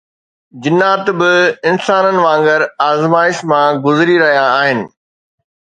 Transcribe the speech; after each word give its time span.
جنات 0.63 1.05
به 1.19 1.31
انسانن 1.69 2.17
وانگر 2.25 2.61
آزمائشن 2.89 3.43
مان 3.49 3.71
گذري 3.85 4.15
رهيا 4.23 4.45
آهن 4.61 4.79